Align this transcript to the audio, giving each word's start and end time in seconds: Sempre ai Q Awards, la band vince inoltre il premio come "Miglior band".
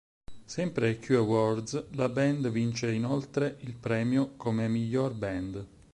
Sempre 0.55 0.87
ai 0.87 0.97
Q 0.99 1.11
Awards, 1.13 1.89
la 1.91 2.09
band 2.09 2.49
vince 2.49 2.89
inoltre 2.91 3.57
il 3.59 3.75
premio 3.75 4.31
come 4.35 4.67
"Miglior 4.67 5.13
band". 5.13 5.65